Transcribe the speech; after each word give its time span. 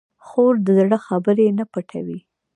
خور 0.25 0.53
د 0.65 0.67
زړه 0.77 0.97
خبرې 1.07 1.47
نه 1.57 1.65
پټوي. 1.71 2.19